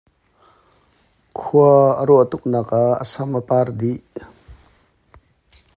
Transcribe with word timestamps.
Khua 1.39 1.73
a 2.01 2.03
ruah 2.07 2.25
tuknak 2.31 2.69
ah 2.81 2.93
a 3.03 3.05
sam 3.11 3.31
a 3.39 3.41
par 3.49 3.67
dih. 3.79 4.01